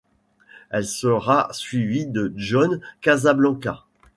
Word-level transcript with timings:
Elle 0.71 0.87
sera 0.87 1.47
suivie 1.51 2.07
de 2.07 2.33
John 2.35 2.81
Casablancas. 3.01 3.85